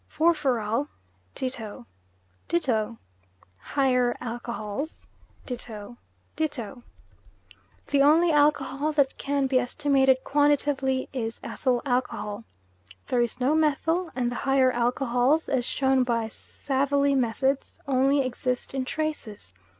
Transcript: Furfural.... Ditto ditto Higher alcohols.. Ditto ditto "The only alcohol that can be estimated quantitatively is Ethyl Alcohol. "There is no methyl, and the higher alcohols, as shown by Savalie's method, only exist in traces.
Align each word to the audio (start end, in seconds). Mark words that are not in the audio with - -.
Furfural.... 0.09 0.87
Ditto 1.35 1.85
ditto 2.47 2.97
Higher 3.59 4.17
alcohols.. 4.19 5.05
Ditto 5.45 5.95
ditto 6.35 6.81
"The 7.85 8.01
only 8.01 8.31
alcohol 8.31 8.91
that 8.93 9.15
can 9.19 9.45
be 9.45 9.59
estimated 9.59 10.23
quantitatively 10.23 11.07
is 11.13 11.39
Ethyl 11.43 11.83
Alcohol. 11.85 12.45
"There 13.09 13.21
is 13.21 13.39
no 13.39 13.53
methyl, 13.53 14.09
and 14.15 14.31
the 14.31 14.35
higher 14.41 14.71
alcohols, 14.71 15.47
as 15.47 15.65
shown 15.65 16.01
by 16.01 16.29
Savalie's 16.29 17.15
method, 17.17 17.59
only 17.87 18.21
exist 18.25 18.73
in 18.73 18.85
traces. 18.85 19.53